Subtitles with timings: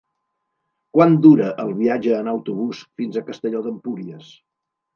[0.97, 4.35] Quant dura el viatge en autobús fins a Castelló d'Empúries?